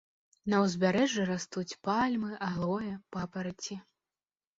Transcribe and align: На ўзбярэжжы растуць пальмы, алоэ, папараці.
На 0.51 0.59
ўзбярэжжы 0.61 1.25
растуць 1.31 1.77
пальмы, 1.87 2.31
алоэ, 2.47 2.89
папараці. 3.17 3.79